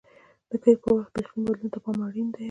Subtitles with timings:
[0.49, 2.39] د کښت پر وخت د اقلیم بدلون ته پام اړین دی.